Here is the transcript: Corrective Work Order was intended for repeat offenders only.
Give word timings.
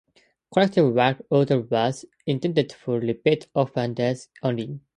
Corrective 0.51 0.95
Work 0.95 1.21
Order 1.29 1.61
was 1.61 2.05
intended 2.25 2.73
for 2.73 2.99
repeat 2.99 3.45
offenders 3.53 4.29
only. 4.41 4.79